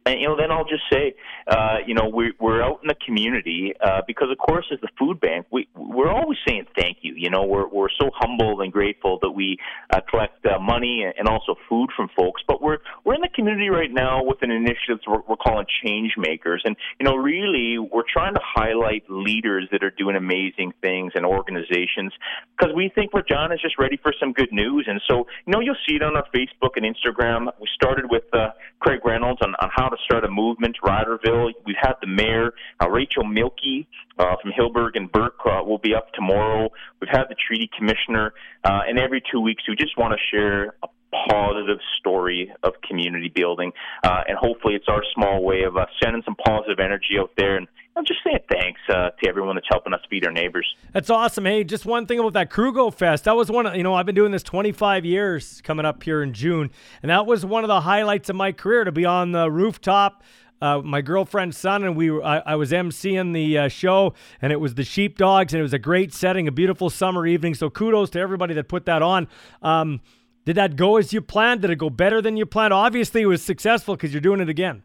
And 0.04 0.20
you 0.20 0.28
know, 0.28 0.36
then 0.36 0.50
I'll 0.50 0.64
just 0.64 0.82
say, 0.92 1.14
uh, 1.46 1.78
you 1.86 1.94
know, 1.94 2.08
we're 2.08 2.32
we're 2.40 2.62
out 2.62 2.80
in 2.82 2.88
the 2.88 2.96
community 3.04 3.72
uh, 3.80 4.02
because, 4.06 4.28
of 4.30 4.38
course, 4.38 4.66
as 4.72 4.80
the 4.80 4.88
food 4.98 5.20
bank, 5.20 5.46
we 5.50 5.68
we're 5.76 6.10
always 6.10 6.38
saying 6.46 6.66
thank 6.76 6.98
you. 7.02 7.14
You 7.16 7.30
know, 7.30 7.44
we're 7.44 7.68
we're 7.68 7.90
so 8.00 8.10
humbled 8.14 8.62
and 8.62 8.72
grateful 8.72 9.18
that 9.22 9.30
we 9.30 9.58
uh, 9.90 10.00
collect 10.08 10.44
uh, 10.44 10.58
money 10.58 11.04
and 11.16 11.28
also 11.28 11.54
food 11.68 11.90
from 11.96 12.08
folks. 12.16 12.42
But 12.46 12.62
we're 12.62 12.78
we're 13.04 13.14
in 13.14 13.20
the 13.20 13.30
community 13.34 13.70
right 13.70 13.92
now 13.92 14.24
with 14.24 14.38
an 14.42 14.50
initiative 14.50 14.98
we're, 15.06 15.22
we're 15.28 15.36
calling 15.36 15.66
Change 15.84 16.14
Makers, 16.16 16.62
and 16.64 16.76
you 16.98 17.04
know, 17.04 17.16
really, 17.16 17.78
we're 17.78 18.04
trying 18.10 18.34
to 18.34 18.40
highlight 18.42 19.04
leaders 19.08 19.68
that 19.72 19.82
are 19.84 19.90
doing 19.90 20.16
amazing 20.16 20.72
things 20.80 21.12
and 21.14 21.24
organizations 21.24 22.12
because 22.56 22.74
we 22.74 22.90
think 22.94 23.12
Regina 23.12 23.54
is 23.54 23.60
just 23.60 23.78
ready 23.78 23.98
for 24.02 24.12
some 24.18 24.32
good 24.32 24.52
news. 24.52 24.86
And 24.88 25.00
so, 25.08 25.26
you 25.46 25.52
know, 25.52 25.60
you'll 25.60 25.76
see 25.86 25.96
it 25.96 26.02
on 26.02 26.16
our 26.16 26.26
Facebook 26.34 26.76
and 26.76 26.84
Instagram. 26.84 27.50
We 27.60 27.68
started 27.74 28.06
with 28.10 28.24
uh, 28.32 28.50
Craig 28.80 29.00
Reynolds 29.04 29.40
on, 29.42 29.54
on 29.60 29.70
how 29.74 29.88
to 29.92 30.02
start 30.04 30.24
a 30.24 30.30
movement. 30.30 30.76
Riderville. 30.82 31.52
we've 31.66 31.76
had 31.80 31.94
the 32.00 32.06
mayor, 32.06 32.52
uh, 32.82 32.88
Rachel 32.88 33.24
Mielke 33.24 33.86
uh, 34.18 34.36
from 34.42 34.52
Hillberg 34.52 34.90
and 34.94 35.10
Berk 35.10 35.34
uh, 35.44 35.62
will 35.64 35.78
be 35.78 35.94
up 35.94 36.12
tomorrow. 36.12 36.68
We've 37.00 37.10
had 37.10 37.24
the 37.28 37.36
treaty 37.46 37.70
commissioner, 37.76 38.34
uh, 38.64 38.80
and 38.88 38.98
every 38.98 39.22
two 39.30 39.40
weeks 39.40 39.64
we 39.68 39.76
just 39.76 39.96
want 39.96 40.14
to 40.14 40.36
share 40.36 40.74
a 40.82 40.88
positive 41.28 41.78
story 41.98 42.52
of 42.62 42.72
community 42.88 43.30
building, 43.34 43.72
uh, 44.02 44.22
and 44.26 44.36
hopefully 44.38 44.74
it's 44.74 44.88
our 44.88 45.02
small 45.14 45.42
way 45.42 45.62
of 45.62 45.76
uh, 45.76 45.86
sending 46.02 46.22
some 46.24 46.36
positive 46.36 46.78
energy 46.80 47.18
out 47.18 47.30
there 47.36 47.56
and 47.56 47.68
I'm 47.94 48.06
just 48.06 48.20
saying 48.24 48.38
thanks 48.50 48.80
uh, 48.88 49.10
to 49.10 49.28
everyone 49.28 49.54
that's 49.54 49.66
helping 49.70 49.92
us 49.92 50.00
feed 50.08 50.24
our 50.24 50.32
neighbors. 50.32 50.66
That's 50.92 51.10
awesome. 51.10 51.44
Hey, 51.44 51.62
just 51.62 51.84
one 51.84 52.06
thing 52.06 52.18
about 52.18 52.32
that 52.32 52.50
Krugo 52.50 52.92
Fest. 52.92 53.24
That 53.24 53.36
was 53.36 53.50
one 53.50 53.66
of, 53.66 53.76
you 53.76 53.82
know, 53.82 53.94
I've 53.94 54.06
been 54.06 54.14
doing 54.14 54.32
this 54.32 54.42
25 54.42 55.04
years 55.04 55.60
coming 55.62 55.84
up 55.84 56.02
here 56.02 56.22
in 56.22 56.32
June, 56.32 56.70
and 57.02 57.10
that 57.10 57.26
was 57.26 57.44
one 57.44 57.64
of 57.64 57.68
the 57.68 57.82
highlights 57.82 58.30
of 58.30 58.36
my 58.36 58.52
career 58.52 58.84
to 58.84 58.92
be 58.92 59.04
on 59.04 59.32
the 59.32 59.50
rooftop. 59.50 60.22
Uh, 60.62 60.80
my 60.80 61.02
girlfriend's 61.02 61.58
son 61.58 61.82
and 61.82 61.96
we 61.96 62.08
I, 62.22 62.38
I 62.38 62.54
was 62.54 62.70
emceeing 62.70 63.34
the 63.34 63.58
uh, 63.58 63.68
show 63.68 64.14
and 64.40 64.52
it 64.52 64.60
was 64.60 64.76
the 64.76 64.84
sheepdogs 64.84 65.52
and 65.52 65.58
it 65.58 65.62
was 65.62 65.72
a 65.72 65.78
great 65.80 66.14
setting 66.14 66.46
a 66.46 66.52
beautiful 66.52 66.88
summer 66.88 67.26
evening 67.26 67.56
so 67.56 67.68
kudos 67.68 68.10
to 68.10 68.20
everybody 68.20 68.54
that 68.54 68.68
put 68.68 68.86
that 68.86 69.02
on 69.02 69.26
um, 69.62 70.00
did 70.44 70.54
that 70.54 70.76
go 70.76 70.98
as 70.98 71.12
you 71.12 71.20
planned 71.20 71.62
did 71.62 71.70
it 71.72 71.78
go 71.78 71.90
better 71.90 72.22
than 72.22 72.36
you 72.36 72.46
planned 72.46 72.72
obviously 72.72 73.22
it 73.22 73.26
was 73.26 73.42
successful 73.42 73.96
because 73.96 74.14
you're 74.14 74.20
doing 74.20 74.38
it 74.38 74.48
again 74.48 74.84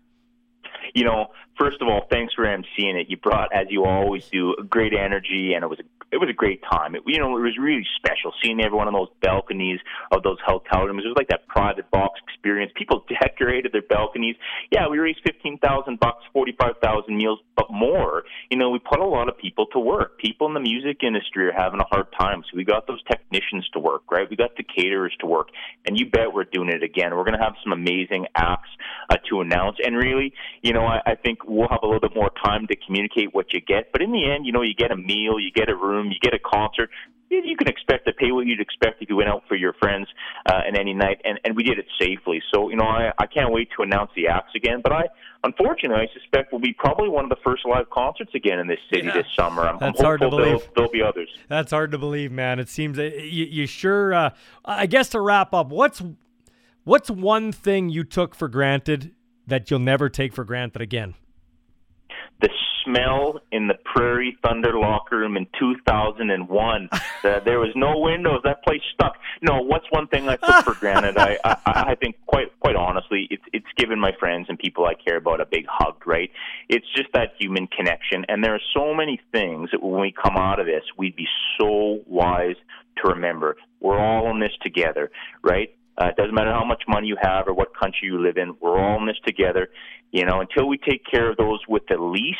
you 0.97 1.03
know, 1.03 1.27
first 1.59 1.79
of 1.79 1.87
all, 1.87 2.07
thanks 2.09 2.33
for 2.33 2.43
emceeing 2.43 2.99
it. 2.99 3.07
You 3.07 3.17
brought, 3.17 3.53
as 3.53 3.67
you 3.69 3.85
always 3.85 4.25
do, 4.29 4.55
great 4.67 4.93
energy, 4.95 5.53
and 5.53 5.63
it 5.63 5.67
was 5.67 5.79
a, 5.79 5.96
it 6.11 6.17
was 6.17 6.29
a 6.29 6.33
great 6.33 6.61
time. 6.63 6.95
It, 6.95 7.03
you 7.05 7.19
know, 7.19 7.35
it 7.37 7.41
was 7.41 7.57
really 7.59 7.85
special 7.97 8.31
seeing 8.41 8.61
everyone 8.61 8.87
on 8.87 8.93
those 8.93 9.11
balconies 9.21 9.79
of 10.11 10.23
those 10.23 10.37
hotel 10.45 10.85
rooms. 10.85 11.03
It 11.03 11.09
was 11.09 11.17
like 11.17 11.27
that 11.29 11.47
private 11.47 11.89
box 11.91 12.19
experience. 12.23 12.71
People 12.75 13.03
decorated 13.21 13.71
their 13.73 13.81
balconies. 13.81 14.35
Yeah, 14.71 14.87
we 14.87 14.99
raised 14.99 15.19
fifteen 15.25 15.57
thousand 15.59 15.99
bucks, 15.99 16.23
forty 16.31 16.55
five 16.59 16.75
thousand 16.81 17.17
meals, 17.17 17.39
but 17.55 17.67
more. 17.69 18.23
You 18.49 18.57
know, 18.57 18.69
we 18.69 18.79
put 18.79 18.99
a 18.99 19.05
lot 19.05 19.27
of 19.27 19.37
people 19.37 19.65
to 19.73 19.79
work. 19.79 20.17
People 20.19 20.47
in 20.47 20.53
the 20.53 20.59
music 20.59 21.03
industry 21.03 21.47
are 21.47 21.53
having 21.53 21.79
a 21.79 21.87
hard 21.89 22.07
time, 22.17 22.43
so 22.49 22.55
we 22.55 22.63
got 22.63 22.87
those 22.87 23.03
technicians 23.03 23.67
to 23.73 23.79
work, 23.79 24.03
right? 24.11 24.29
We 24.29 24.35
got 24.35 24.55
the 24.55 24.63
caterers 24.63 25.15
to 25.19 25.25
work, 25.25 25.49
and 25.85 25.99
you 25.99 26.09
bet 26.09 26.33
we're 26.33 26.45
doing 26.45 26.69
it 26.69 26.83
again. 26.83 27.15
We're 27.15 27.25
going 27.25 27.37
to 27.37 27.43
have 27.43 27.55
some 27.63 27.73
amazing 27.73 28.27
acts 28.35 28.69
uh, 29.09 29.17
to 29.29 29.41
announce, 29.41 29.77
and 29.83 29.95
really, 29.95 30.33
you 30.61 30.73
know, 30.73 30.85
I, 30.85 31.01
I 31.05 31.15
think 31.15 31.39
we'll 31.45 31.67
have 31.69 31.79
a 31.83 31.85
little 31.85 32.01
bit 32.01 32.15
more 32.15 32.31
time 32.43 32.67
to 32.67 32.75
communicate 32.75 33.33
what 33.33 33.53
you 33.53 33.59
get. 33.59 33.91
But 33.91 34.01
in 34.01 34.11
the 34.11 34.29
end, 34.29 34.45
you 34.45 34.51
know, 34.51 34.61
you 34.61 34.73
get 34.73 34.91
a 34.91 34.97
meal, 34.97 35.39
you 35.39 35.51
get 35.51 35.69
a 35.69 35.75
room, 35.75 35.96
you 36.05 36.19
get 36.21 36.33
a 36.33 36.39
concert. 36.39 36.89
You 37.29 37.57
can 37.57 37.67
expect 37.67 38.05
to 38.07 38.13
pay 38.13 38.31
what 38.31 38.45
you'd 38.45 38.61
expect 38.61 39.01
if 39.01 39.09
you 39.09 39.17
went 39.17 39.29
out 39.29 39.43
for 39.49 39.55
your 39.55 39.73
friends 39.73 40.07
uh, 40.45 40.61
in 40.65 40.77
any 40.77 40.93
night, 40.93 41.19
and, 41.25 41.37
and 41.43 41.57
we 41.57 41.63
did 41.63 41.77
it 41.77 41.85
safely. 41.99 42.41
So, 42.53 42.69
you 42.69 42.77
know, 42.77 42.85
I, 42.85 43.11
I 43.17 43.25
can't 43.25 43.51
wait 43.51 43.67
to 43.75 43.83
announce 43.83 44.11
the 44.15 44.29
acts 44.29 44.51
again. 44.55 44.79
But 44.81 44.93
I, 44.93 45.03
unfortunately, 45.43 46.07
I 46.07 46.13
suspect 46.17 46.53
we'll 46.53 46.61
be 46.61 46.71
probably 46.71 47.09
one 47.09 47.25
of 47.25 47.29
the 47.29 47.35
first 47.43 47.65
live 47.65 47.89
concerts 47.89 48.31
again 48.33 48.59
in 48.59 48.67
this 48.67 48.79
city 48.89 49.07
yeah. 49.07 49.13
this 49.13 49.25
summer. 49.37 49.63
I'm, 49.63 49.77
That's 49.77 49.99
I'm 49.99 50.05
hard 50.05 50.21
to 50.21 50.29
believe. 50.29 50.61
There'll, 50.73 50.89
be 50.89 51.01
others. 51.01 51.27
That's 51.49 51.71
hard 51.71 51.91
to 51.91 51.97
believe, 51.97 52.31
man. 52.31 52.59
It 52.59 52.69
seems 52.69 52.95
that 52.95 53.19
you, 53.19 53.43
you 53.45 53.67
sure. 53.67 54.13
Uh, 54.13 54.29
I 54.63 54.85
guess 54.85 55.09
to 55.09 55.19
wrap 55.19 55.53
up, 55.53 55.67
what's 55.67 56.01
what's 56.85 57.09
one 57.09 57.51
thing 57.51 57.89
you 57.89 58.05
took 58.05 58.35
for 58.35 58.47
granted 58.47 59.13
that 59.47 59.69
you'll 59.69 59.79
never 59.79 60.07
take 60.07 60.31
for 60.31 60.45
granted 60.45 60.81
again? 60.81 61.15
The 62.41 62.49
smell 62.83 63.39
in 63.51 63.67
the 63.67 63.73
Prairie 63.83 64.37
Thunder 64.43 64.77
locker 64.77 65.17
room 65.17 65.37
in 65.37 65.47
2001. 65.59 66.89
uh, 66.91 66.99
there 67.45 67.59
was 67.59 67.71
no 67.75 67.97
windows. 67.97 68.41
That 68.43 68.63
place 68.63 68.81
stuck. 68.93 69.17
No, 69.41 69.61
what's 69.61 69.85
one 69.89 70.07
thing 70.07 70.29
I 70.29 70.35
took 70.37 70.63
for 70.63 70.73
granted? 70.79 71.17
I, 71.17 71.37
I, 71.43 71.57
I 71.65 71.95
think 71.95 72.15
quite 72.27 72.47
quite 72.59 72.75
honestly 72.75 73.27
it's 73.29 73.43
it's 73.53 73.67
given 73.77 73.99
my 73.99 74.11
friends 74.19 74.47
and 74.49 74.57
people 74.57 74.85
I 74.85 74.93
care 74.93 75.17
about 75.17 75.41
a 75.41 75.45
big 75.45 75.65
hug, 75.67 76.05
right? 76.05 76.29
It's 76.69 76.87
just 76.95 77.09
that 77.13 77.33
human 77.39 77.67
connection. 77.67 78.25
And 78.29 78.43
there 78.43 78.53
are 78.53 78.61
so 78.73 78.93
many 78.93 79.19
things 79.31 79.69
that 79.71 79.81
when 79.81 80.01
we 80.01 80.11
come 80.11 80.37
out 80.37 80.59
of 80.59 80.65
this, 80.65 80.83
we'd 80.97 81.15
be 81.15 81.27
so 81.59 82.01
wise 82.05 82.55
to 83.03 83.09
remember. 83.09 83.57
We're 83.79 83.99
all 83.99 84.29
in 84.31 84.39
this 84.39 84.53
together, 84.61 85.11
right? 85.43 85.73
Uh, 85.97 86.07
it 86.07 86.15
doesn't 86.15 86.35
matter 86.35 86.51
how 86.51 86.63
much 86.63 86.83
money 86.87 87.07
you 87.07 87.17
have 87.21 87.47
or 87.47 87.53
what 87.53 87.69
country 87.75 88.07
you 88.07 88.21
live 88.21 88.37
in. 88.37 88.55
We're 88.61 88.79
all 88.79 88.99
in 88.99 89.07
this 89.07 89.17
together. 89.25 89.69
You 90.11 90.25
know, 90.25 90.39
until 90.39 90.67
we 90.67 90.77
take 90.77 91.01
care 91.09 91.29
of 91.29 91.37
those 91.37 91.59
with 91.67 91.83
the 91.89 91.97
least, 91.97 92.37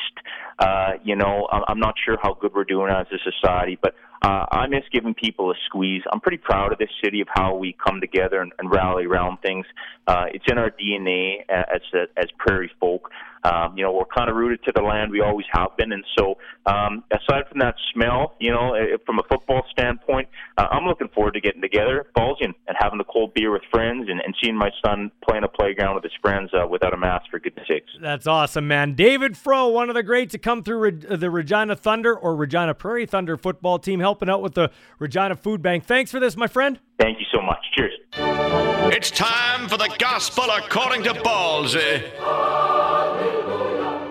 uh, 0.59 0.93
you 1.03 1.15
know, 1.15 1.47
I'm 1.67 1.79
not 1.79 1.95
sure 2.05 2.17
how 2.21 2.33
good 2.33 2.53
we're 2.53 2.63
doing 2.63 2.89
as 2.91 3.07
a 3.11 3.17
society, 3.31 3.77
but 3.81 3.93
uh, 4.21 4.45
I 4.51 4.67
miss 4.67 4.83
giving 4.91 5.13
people 5.13 5.51
a 5.51 5.53
squeeze. 5.65 6.01
I'm 6.11 6.19
pretty 6.19 6.37
proud 6.37 6.71
of 6.71 6.79
this 6.79 6.89
city 7.03 7.21
of 7.21 7.27
how 7.29 7.55
we 7.55 7.75
come 7.83 8.01
together 8.01 8.41
and, 8.41 8.51
and 8.59 8.71
rally 8.71 9.05
around 9.05 9.37
things. 9.41 9.65
Uh, 10.07 10.25
it's 10.33 10.45
in 10.49 10.57
our 10.57 10.71
DNA 10.71 11.41
as 11.49 11.81
as 12.15 12.25
prairie 12.37 12.71
folk. 12.79 13.09
Um, 13.43 13.77
you 13.77 13.83
know, 13.83 13.91
we're 13.93 14.05
kind 14.05 14.29
of 14.29 14.35
rooted 14.35 14.63
to 14.65 14.71
the 14.75 14.81
land. 14.81 15.11
We 15.11 15.21
always 15.21 15.45
have 15.51 15.77
been, 15.77 15.91
and 15.91 16.03
so 16.17 16.37
um, 16.65 17.03
aside 17.11 17.43
from 17.49 17.59
that 17.59 17.75
smell, 17.93 18.35
you 18.39 18.51
know, 18.51 18.75
from 19.05 19.19
a 19.19 19.23
football 19.29 19.63
standpoint, 19.71 20.27
uh, 20.57 20.65
I'm 20.71 20.85
looking 20.85 21.07
forward 21.09 21.35
to 21.35 21.41
getting 21.41 21.61
together, 21.61 22.07
ballsy, 22.17 22.45
and, 22.45 22.55
having 22.79 22.97
the 22.97 23.05
cold 23.05 23.33
beer 23.33 23.51
with 23.51 23.61
friends, 23.71 24.07
and, 24.09 24.19
and 24.19 24.35
seeing 24.41 24.55
my 24.55 24.69
son 24.85 25.11
playing 25.27 25.43
a 25.43 25.47
playground 25.47 25.95
with 25.95 26.03
his 26.03 26.13
friends 26.21 26.51
uh, 26.53 26.67
without 26.67 26.93
a 26.93 26.97
mask. 26.97 27.25
For 27.31 27.39
goodness 27.39 27.65
sakes, 27.67 27.91
that's 28.01 28.27
awesome, 28.27 28.67
man. 28.67 28.93
David 28.93 29.37
Froh, 29.37 29.69
one 29.69 29.89
of 29.89 29.95
the 29.95 30.03
greats 30.03 30.33
to 30.33 30.37
come 30.37 30.63
through 30.63 30.91
the 30.91 31.29
Regina 31.29 31.75
Thunder 31.75 32.15
or 32.15 32.35
Regina 32.35 32.73
Prairie 32.73 33.05
Thunder 33.05 33.37
football 33.37 33.79
team 33.79 33.99
helping 34.07 34.29
out 34.29 34.41
with 34.41 34.53
the 34.53 34.71
Regina 34.99 35.35
Food 35.35 35.61
Bank. 35.61 35.83
Thanks 35.83 36.11
for 36.11 36.21
this, 36.21 36.37
my 36.37 36.47
friend. 36.47 36.79
Thank 36.97 37.19
you 37.19 37.25
so 37.29 37.41
much. 37.41 37.59
Cheers. 37.75 37.91
It's 38.95 39.11
time 39.11 39.67
for 39.67 39.77
the 39.77 39.93
gospel 39.99 40.45
according 40.49 41.03
to 41.03 41.13
Ballsy. 41.13 42.03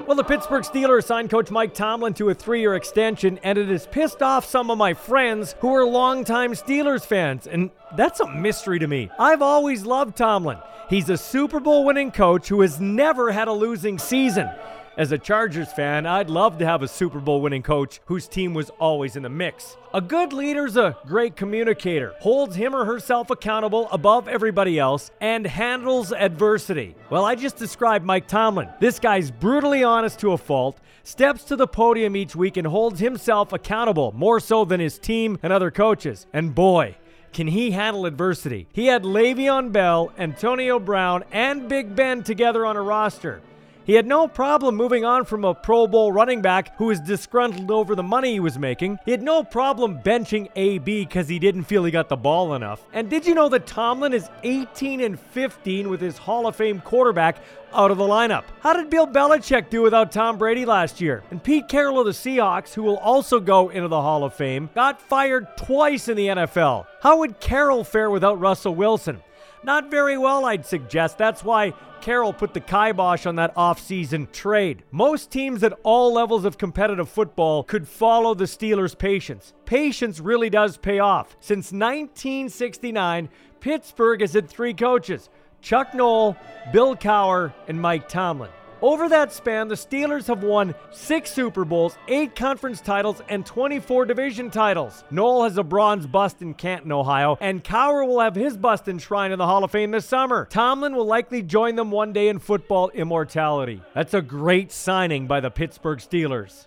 Well, 0.06 0.16
the 0.16 0.22
Pittsburgh 0.22 0.64
Steelers 0.64 1.04
signed 1.04 1.30
coach 1.30 1.50
Mike 1.50 1.72
Tomlin 1.72 2.12
to 2.14 2.28
a 2.28 2.34
three 2.34 2.60
year 2.60 2.74
extension, 2.74 3.40
and 3.42 3.56
it 3.56 3.68
has 3.68 3.86
pissed 3.86 4.22
off 4.22 4.44
some 4.44 4.70
of 4.70 4.76
my 4.76 4.92
friends 4.92 5.54
who 5.60 5.74
are 5.74 5.86
longtime 5.86 6.52
Steelers 6.52 7.06
fans. 7.06 7.46
And 7.46 7.70
that's 7.96 8.20
a 8.20 8.28
mystery 8.28 8.78
to 8.78 8.86
me. 8.86 9.10
I've 9.18 9.40
always 9.40 9.86
loved 9.86 10.14
Tomlin. 10.14 10.58
He's 10.90 11.08
a 11.08 11.16
Super 11.16 11.58
Bowl 11.58 11.86
winning 11.86 12.12
coach 12.12 12.48
who 12.48 12.60
has 12.60 12.78
never 12.78 13.32
had 13.32 13.48
a 13.48 13.52
losing 13.52 13.98
season. 13.98 14.48
As 14.96 15.12
a 15.12 15.18
Chargers 15.18 15.70
fan, 15.70 16.06
I'd 16.06 16.30
love 16.30 16.56
to 16.56 16.64
have 16.64 16.80
a 16.80 16.88
Super 16.88 17.20
Bowl 17.20 17.42
winning 17.42 17.62
coach 17.62 18.00
whose 18.06 18.26
team 18.26 18.54
was 18.54 18.70
always 18.80 19.14
in 19.14 19.24
the 19.24 19.28
mix. 19.28 19.76
A 19.92 20.00
good 20.00 20.32
leader's 20.32 20.78
a 20.78 20.96
great 21.04 21.36
communicator, 21.36 22.14
holds 22.20 22.56
him 22.56 22.74
or 22.74 22.86
herself 22.86 23.28
accountable 23.28 23.88
above 23.92 24.26
everybody 24.26 24.78
else, 24.78 25.10
and 25.20 25.46
handles 25.46 26.14
adversity. 26.14 26.94
Well, 27.10 27.26
I 27.26 27.34
just 27.34 27.58
described 27.58 28.06
Mike 28.06 28.26
Tomlin. 28.26 28.70
This 28.80 28.98
guy's 28.98 29.30
brutally 29.30 29.84
honest 29.84 30.18
to 30.20 30.32
a 30.32 30.38
fault, 30.38 30.80
steps 31.02 31.44
to 31.44 31.56
the 31.56 31.66
podium 31.66 32.16
each 32.16 32.34
week, 32.34 32.56
and 32.56 32.66
holds 32.66 32.98
himself 32.98 33.52
accountable 33.52 34.12
more 34.16 34.40
so 34.40 34.64
than 34.64 34.80
his 34.80 34.98
team 34.98 35.38
and 35.42 35.52
other 35.52 35.70
coaches. 35.70 36.26
And 36.32 36.54
boy, 36.54 36.96
can 37.34 37.48
he 37.48 37.72
handle 37.72 38.06
adversity? 38.06 38.66
He 38.72 38.86
had 38.86 39.02
Le'Veon 39.02 39.72
Bell, 39.72 40.10
Antonio 40.16 40.78
Brown, 40.78 41.22
and 41.32 41.68
Big 41.68 41.94
Ben 41.94 42.22
together 42.22 42.64
on 42.64 42.78
a 42.78 42.82
roster. 42.82 43.42
He 43.86 43.92
had 43.92 44.04
no 44.04 44.26
problem 44.26 44.74
moving 44.74 45.04
on 45.04 45.24
from 45.26 45.44
a 45.44 45.54
Pro 45.54 45.86
Bowl 45.86 46.10
running 46.10 46.42
back 46.42 46.76
who 46.76 46.86
was 46.86 46.98
disgruntled 46.98 47.70
over 47.70 47.94
the 47.94 48.02
money 48.02 48.32
he 48.32 48.40
was 48.40 48.58
making. 48.58 48.98
He 49.04 49.12
had 49.12 49.22
no 49.22 49.44
problem 49.44 50.00
benching 50.02 50.48
AB 50.56 51.04
because 51.04 51.28
he 51.28 51.38
didn't 51.38 51.62
feel 51.62 51.84
he 51.84 51.92
got 51.92 52.08
the 52.08 52.16
ball 52.16 52.54
enough. 52.54 52.84
And 52.92 53.08
did 53.08 53.24
you 53.24 53.32
know 53.32 53.48
that 53.48 53.64
Tomlin 53.64 54.12
is 54.12 54.28
18 54.42 55.00
and 55.00 55.20
15 55.20 55.88
with 55.88 56.00
his 56.00 56.18
Hall 56.18 56.48
of 56.48 56.56
Fame 56.56 56.80
quarterback 56.80 57.36
out 57.72 57.92
of 57.92 57.98
the 57.98 58.02
lineup? 58.02 58.42
How 58.58 58.72
did 58.72 58.90
Bill 58.90 59.06
Belichick 59.06 59.70
do 59.70 59.82
without 59.82 60.10
Tom 60.10 60.36
Brady 60.36 60.64
last 60.64 61.00
year? 61.00 61.22
And 61.30 61.40
Pete 61.40 61.68
Carroll 61.68 62.00
of 62.00 62.06
the 62.06 62.10
Seahawks, 62.10 62.74
who 62.74 62.82
will 62.82 62.98
also 62.98 63.38
go 63.38 63.68
into 63.68 63.86
the 63.86 64.02
Hall 64.02 64.24
of 64.24 64.34
Fame, 64.34 64.68
got 64.74 65.00
fired 65.00 65.56
twice 65.56 66.08
in 66.08 66.16
the 66.16 66.26
NFL. 66.26 66.88
How 67.02 67.18
would 67.18 67.38
Carroll 67.38 67.84
fare 67.84 68.10
without 68.10 68.40
Russell 68.40 68.74
Wilson? 68.74 69.22
Not 69.62 69.90
very 69.90 70.16
well, 70.16 70.44
I'd 70.44 70.66
suggest. 70.66 71.18
That's 71.18 71.42
why 71.42 71.72
Carroll 72.00 72.32
put 72.32 72.54
the 72.54 72.60
kibosh 72.60 73.26
on 73.26 73.36
that 73.36 73.54
offseason 73.56 74.30
trade. 74.30 74.84
Most 74.90 75.30
teams 75.30 75.62
at 75.62 75.78
all 75.82 76.12
levels 76.12 76.44
of 76.44 76.58
competitive 76.58 77.08
football 77.08 77.64
could 77.64 77.88
follow 77.88 78.34
the 78.34 78.44
Steelers' 78.44 78.96
patience. 78.96 79.54
Patience 79.64 80.20
really 80.20 80.50
does 80.50 80.76
pay 80.76 80.98
off. 80.98 81.36
Since 81.40 81.72
1969, 81.72 83.28
Pittsburgh 83.60 84.20
has 84.20 84.34
had 84.34 84.48
three 84.48 84.75
coaches 84.75 85.28
Chuck 85.60 85.94
Noll, 85.94 86.36
Bill 86.72 86.94
Cowher, 86.94 87.52
and 87.66 87.80
Mike 87.80 88.08
Tomlin. 88.08 88.50
Over 88.83 89.09
that 89.09 89.33
span, 89.33 89.68
the 89.68 89.75
Steelers 89.75 90.26
have 90.26 90.42
won 90.42 90.75
six 90.90 91.33
Super 91.33 91.64
Bowls, 91.64 91.97
eight 92.09 92.37
conference 92.37 92.80
titles, 92.80 93.23
and 93.28 93.45
24 93.47 94.04
division 94.04 94.50
titles. 94.50 95.02
Noll 95.11 95.45
has 95.45 95.56
a 95.56 95.62
bronze 95.62 96.06
bust 96.06 96.42
in 96.42 96.52
Canton, 96.52 96.92
Ohio, 96.92 97.38
and 97.40 97.64
Cowher 97.64 98.06
will 98.06 98.21
have 98.21 98.35
his 98.35 98.56
bust 98.56 98.87
enshrined 98.87 99.33
in 99.33 99.38
the 99.38 99.47
Hall 99.47 99.64
of 99.64 99.71
Fame 99.71 99.92
this 99.92 100.06
summer. 100.06 100.47
Tomlin 100.50 100.95
will 100.95 101.06
likely 101.06 101.42
join 101.42 101.76
them 101.76 101.90
one 101.90 102.12
day 102.12 102.28
in 102.28 102.38
football 102.38 102.90
immortality. 102.90 103.80
That's 103.95 104.14
a 104.14 104.23
great 104.23 104.71
signing 104.71 105.26
by 105.26 105.40
the 105.40 105.50
Pittsburgh 105.50 105.99
Steelers. 105.99 106.66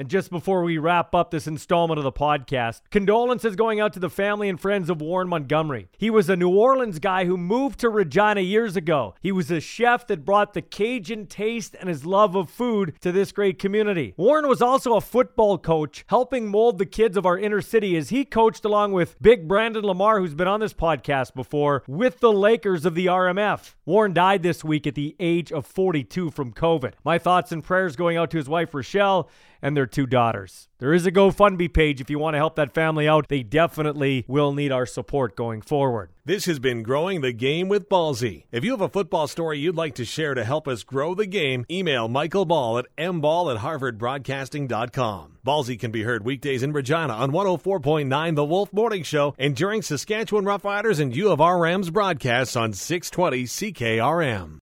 And 0.00 0.08
just 0.08 0.30
before 0.30 0.62
we 0.62 0.78
wrap 0.78 1.12
up 1.12 1.32
this 1.32 1.48
installment 1.48 1.98
of 1.98 2.04
the 2.04 2.12
podcast, 2.12 2.82
condolences 2.88 3.56
going 3.56 3.80
out 3.80 3.92
to 3.94 3.98
the 3.98 4.08
family 4.08 4.48
and 4.48 4.60
friends 4.60 4.88
of 4.88 5.00
Warren 5.00 5.28
Montgomery. 5.28 5.88
He 5.98 6.08
was 6.08 6.28
a 6.28 6.36
New 6.36 6.56
Orleans 6.56 7.00
guy 7.00 7.24
who 7.24 7.36
moved 7.36 7.80
to 7.80 7.90
Regina 7.90 8.40
years 8.40 8.76
ago. 8.76 9.16
He 9.20 9.32
was 9.32 9.50
a 9.50 9.58
chef 9.58 10.06
that 10.06 10.24
brought 10.24 10.54
the 10.54 10.62
Cajun 10.62 11.26
taste 11.26 11.74
and 11.80 11.88
his 11.88 12.06
love 12.06 12.36
of 12.36 12.48
food 12.48 12.94
to 13.00 13.10
this 13.10 13.32
great 13.32 13.58
community. 13.58 14.14
Warren 14.16 14.46
was 14.46 14.62
also 14.62 14.94
a 14.94 15.00
football 15.00 15.58
coach, 15.58 16.04
helping 16.06 16.46
mold 16.46 16.78
the 16.78 16.86
kids 16.86 17.16
of 17.16 17.26
our 17.26 17.36
inner 17.36 17.60
city 17.60 17.96
as 17.96 18.10
he 18.10 18.24
coached 18.24 18.64
along 18.64 18.92
with 18.92 19.20
Big 19.20 19.48
Brandon 19.48 19.82
Lamar, 19.82 20.20
who's 20.20 20.32
been 20.32 20.46
on 20.46 20.60
this 20.60 20.74
podcast 20.74 21.34
before, 21.34 21.82
with 21.88 22.20
the 22.20 22.32
Lakers 22.32 22.86
of 22.86 22.94
the 22.94 23.06
RMF. 23.06 23.74
Warren 23.84 24.14
died 24.14 24.44
this 24.44 24.62
week 24.62 24.86
at 24.86 24.94
the 24.94 25.16
age 25.18 25.50
of 25.50 25.66
42 25.66 26.30
from 26.30 26.52
COVID. 26.52 26.92
My 27.02 27.18
thoughts 27.18 27.50
and 27.50 27.64
prayers 27.64 27.96
going 27.96 28.16
out 28.16 28.30
to 28.30 28.36
his 28.36 28.48
wife, 28.48 28.72
Rochelle 28.72 29.28
and 29.62 29.76
their 29.76 29.86
two 29.88 30.06
daughters. 30.06 30.68
There 30.78 30.92
is 30.92 31.06
a 31.06 31.10
GoFundMe 31.10 31.72
page 31.72 32.00
if 32.00 32.08
you 32.08 32.18
want 32.20 32.34
to 32.34 32.38
help 32.38 32.54
that 32.56 32.72
family 32.72 33.08
out. 33.08 33.28
They 33.28 33.42
definitely 33.42 34.24
will 34.28 34.52
need 34.52 34.70
our 34.70 34.86
support 34.86 35.34
going 35.34 35.60
forward. 35.60 36.10
This 36.24 36.44
has 36.44 36.58
been 36.58 36.82
Growing 36.84 37.20
the 37.20 37.32
Game 37.32 37.68
with 37.68 37.88
Ballsy. 37.88 38.44
If 38.52 38.62
you 38.62 38.70
have 38.72 38.80
a 38.80 38.88
football 38.88 39.26
story 39.26 39.58
you'd 39.58 39.74
like 39.74 39.94
to 39.96 40.04
share 40.04 40.34
to 40.34 40.44
help 40.44 40.68
us 40.68 40.84
grow 40.84 41.14
the 41.14 41.26
game, 41.26 41.66
email 41.70 42.06
Michael 42.06 42.44
Ball 42.44 42.78
at 42.78 42.96
mball 42.96 43.52
at 43.52 43.60
harvardbroadcasting.com. 43.60 45.38
Ballsy 45.44 45.80
can 45.80 45.90
be 45.90 46.02
heard 46.02 46.24
weekdays 46.24 46.62
in 46.62 46.72
Regina 46.72 47.14
on 47.14 47.32
104.9 47.32 48.36
The 48.36 48.44
Wolf 48.44 48.72
Morning 48.72 49.02
Show 49.02 49.34
and 49.38 49.56
during 49.56 49.82
Saskatchewan 49.82 50.44
Roughriders 50.44 51.00
and 51.00 51.16
U 51.16 51.30
of 51.30 51.40
R 51.40 51.58
Rams 51.58 51.90
broadcasts 51.90 52.54
on 52.54 52.72
620 52.72 53.44
CKRM. 53.44 54.56